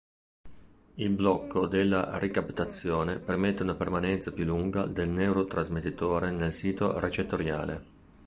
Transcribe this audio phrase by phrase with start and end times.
[0.95, 7.83] Il blocco della ricaptazione permette una permanenza più lunga del neurotrasmettitore nel sito recettoriale.